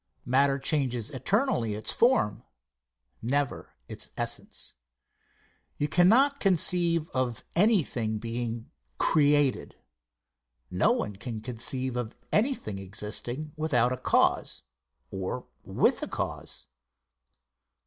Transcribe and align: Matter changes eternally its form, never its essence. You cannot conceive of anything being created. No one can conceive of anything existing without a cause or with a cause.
Matter 0.25 0.57
changes 0.57 1.11
eternally 1.11 1.75
its 1.75 1.91
form, 1.91 2.41
never 3.21 3.75
its 3.87 4.09
essence. 4.17 4.73
You 5.77 5.87
cannot 5.87 6.39
conceive 6.39 7.07
of 7.11 7.43
anything 7.55 8.17
being 8.17 8.71
created. 8.97 9.75
No 10.71 10.91
one 10.91 11.17
can 11.17 11.39
conceive 11.39 11.95
of 11.95 12.15
anything 12.31 12.79
existing 12.79 13.53
without 13.55 13.93
a 13.93 13.95
cause 13.97 14.63
or 15.11 15.45
with 15.63 16.01
a 16.01 16.07
cause. 16.07 16.65